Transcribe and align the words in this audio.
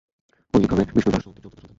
কল্কি 0.53 0.67
হবে 0.71 0.83
বিষ্ণুযশ-সুমতির 0.87 1.43
চতুর্থ 1.43 1.55
সন্তান। 1.55 1.69